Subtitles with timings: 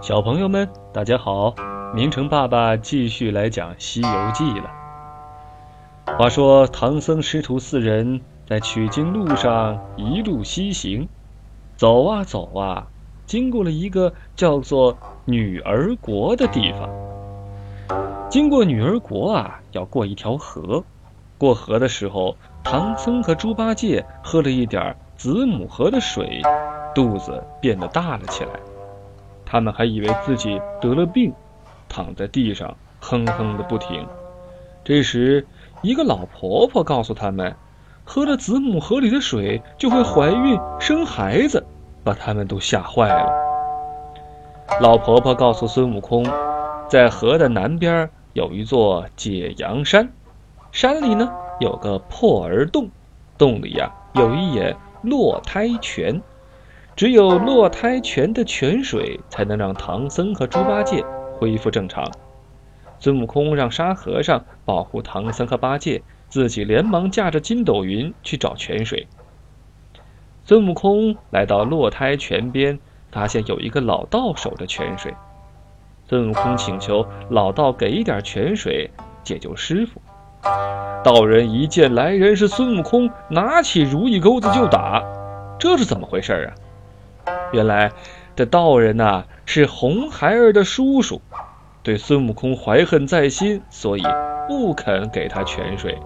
[0.00, 1.54] 小朋友们，大家好！
[1.92, 4.70] 明成爸爸继续来讲《西游记》了。
[6.16, 11.08] 话说唐僧师徒四人在取经路上一路西行，
[11.76, 12.86] 走啊走啊，
[13.26, 16.88] 经过了一个叫做女儿国的地方。
[18.30, 20.84] 经过女儿国啊，要过一条河。
[21.36, 26.40] 过河的时候，唐僧和猪八戒喝了一点子母河的水，
[26.94, 28.50] 肚子变得大了起来。
[29.52, 31.30] 他们还以为自己得了病，
[31.86, 34.08] 躺在地上哼哼的不停。
[34.82, 35.46] 这时，
[35.82, 37.54] 一个老婆婆告诉他们，
[38.02, 41.62] 喝了子母河里的水就会怀孕生孩子，
[42.02, 43.30] 把他们都吓坏了。
[44.80, 46.26] 老婆婆告诉孙悟空，
[46.88, 50.10] 在河的南边有一座解阳山，
[50.72, 52.88] 山里呢有个破儿洞，
[53.36, 56.22] 洞里呀有一眼落胎泉。
[56.94, 61.04] 只有落胎泉的泉水才能让唐僧和猪八戒
[61.38, 62.06] 恢复正常。
[62.98, 69.08] 孙悟空让沙和尚保护唐僧和八戒，自己连忙驾着筋斗云去找泉水。
[70.44, 72.78] 孙悟空来到落胎泉边，
[73.10, 75.14] 发现有一个老道守着泉水。
[76.08, 78.90] 孙悟空请求老道给一点泉水
[79.24, 80.00] 解救师傅。
[81.02, 85.02] 道人一见来人是孙悟空，拿起如意钩子就打。
[85.58, 86.54] 这是怎么回事啊？
[87.52, 87.92] 原来，
[88.34, 91.20] 这道人呐是红孩儿的叔叔，
[91.82, 94.02] 对孙悟空怀恨在心，所以
[94.48, 95.98] 不肯给他泉水。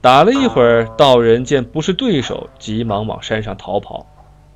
[0.00, 4.06] 打了一会儿，道人见不是对手，急忙往山上逃跑。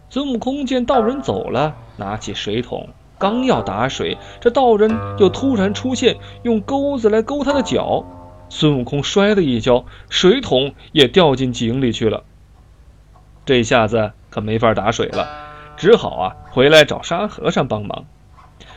[0.09, 8.05] 孙悟空见道人走了，拿起水桶，刚要打水，这道人又突然出现，用钩子来勾他的脚。
[8.49, 12.23] 孙悟空摔了一跤，水桶也掉进井里去了。
[13.45, 15.29] 这下子可没法打水了，
[15.77, 18.05] 只好啊回来找沙和尚帮忙。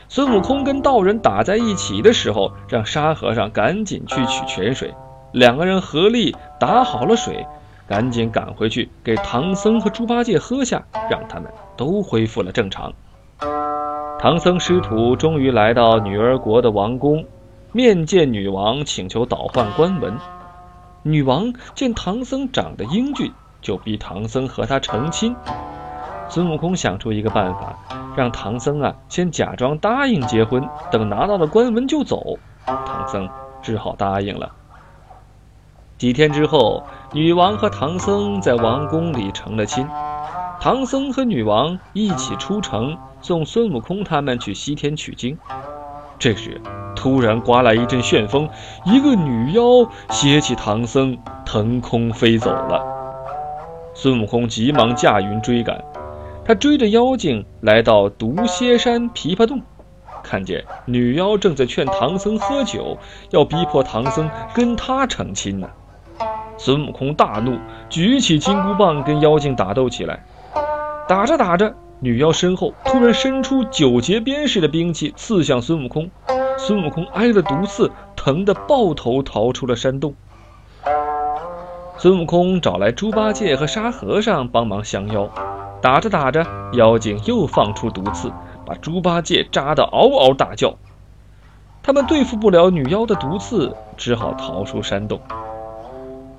[0.07, 4.93] 孙悟空跟道人打在一起的时候，让沙和尚赶紧去取泉水。
[5.31, 7.47] 两个人合力打好了水，
[7.87, 12.93] 赶紧赶回去给唐僧和猪八戒喝下，让他们都恢复了正常。
[14.19, 17.25] 唐僧师徒终于来到女儿国的王宫，
[17.71, 20.15] 面见女王，请求倒换官文。
[21.01, 23.31] 女王见唐僧长得英俊。
[23.61, 25.35] 就逼唐僧和他成亲。
[26.29, 27.77] 孙悟空想出一个办法，
[28.15, 32.37] 让唐僧啊先假装答应结婚，等拿到了官文就走。
[32.65, 33.29] 唐僧
[33.61, 34.51] 只好答应了。
[35.97, 39.87] 几天之后，女王和唐僧在王宫里成了亲。
[40.59, 45.37] 唐僧和女王一起出城，送孙悟空他们去西天取经。
[46.19, 46.59] 这时，
[46.95, 48.49] 突然刮来一阵旋风，
[48.85, 49.63] 一个女妖
[50.09, 52.96] 携起唐僧，腾空飞走了。
[53.99, 55.83] 孙悟空急忙驾云追赶，
[56.45, 59.59] 他追着妖精来到毒蝎山琵琶洞，
[60.21, 62.95] 看见女妖正在劝唐僧喝酒，
[63.31, 65.67] 要逼迫唐僧跟他成亲呢。
[66.59, 67.57] 孙悟空大怒，
[67.89, 70.23] 举起金箍棒跟妖精打斗起来。
[71.07, 76.07] 打着打着，女妖身后突然伸出九节鞭似的兵器刺向孙悟空，
[76.59, 80.13] 孙悟空挨了毒刺，疼得抱头逃出了山洞。
[81.99, 85.27] 孙悟空找来猪八戒和沙和尚帮忙降妖，
[85.81, 88.31] 打着打着，妖精又放出毒刺，
[88.67, 90.75] 把猪八戒扎得嗷嗷大叫。
[91.81, 95.19] 他们对付不了女妖的毒刺，只好逃出山洞。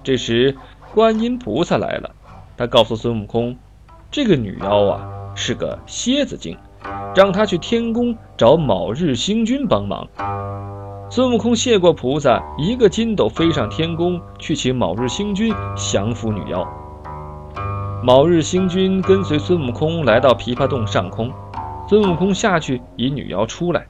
[0.04, 0.56] 这时，
[0.94, 2.10] 观音菩萨来了，
[2.56, 3.56] 他告诉孙悟空，
[4.12, 6.56] 这个女妖啊是个蝎子精，
[7.16, 10.06] 让他去天宫找卯日星君帮忙。
[11.10, 16.68] 孙悟空谢过菩萨，一个筋斗飞上天宫，去请卯日星君降服女妖。
[18.04, 21.32] 卯日星君跟随孙悟空来到琵琶洞上空，
[21.88, 23.86] 孙悟空下去引女妖出来，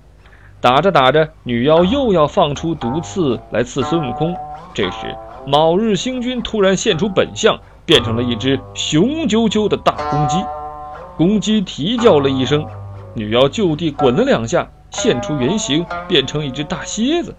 [0.60, 4.36] 打着打着，女妖又要放出毒刺来刺孙悟空。
[4.72, 10.36] 这时，卯日星君突然现出本相，变成了一只雄赳赳的大公鸡。
[11.16, 12.64] 公鸡啼叫了一声，
[13.14, 14.68] 女妖就地滚了两下。
[14.90, 17.34] 现出原形，变成一只大蝎子，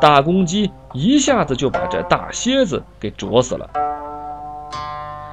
[0.00, 3.70] 大公鸡一下子就把这大蝎子给啄死了。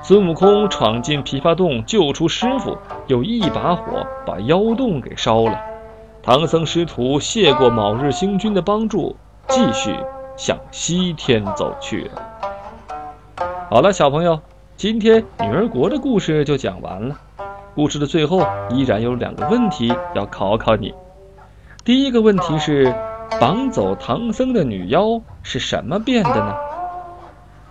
[0.03, 2.77] 孙悟空闯进琵琶洞救出师傅，
[3.07, 5.59] 又一把火把妖洞给烧了。
[6.23, 9.15] 唐僧师徒谢过卯日星君的帮助，
[9.47, 9.95] 继续
[10.35, 12.09] 向西天走去。
[13.69, 14.39] 好了，小朋友，
[14.75, 17.15] 今天女儿国的故事就讲完了。
[17.73, 20.93] 故事的最后依然有两个问题要考考你。
[21.83, 22.93] 第一个问题是，
[23.39, 26.55] 绑走唐僧的女妖是什么变的呢？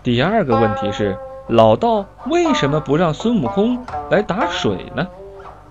[0.03, 1.17] 第二个问题是，
[1.47, 5.07] 老道为什么不让孙悟空来打水呢？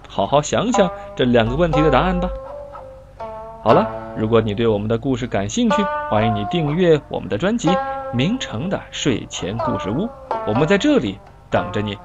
[0.07, 2.29] 好好想想这两个问题的答案吧。
[3.61, 7.67] 好了，如果你对我们的故事感兴趣，欢迎你订阅我们的专辑
[8.13, 10.05] 《明成的睡前故事屋》，
[10.47, 11.19] 我们在这里
[11.49, 11.97] 等着你。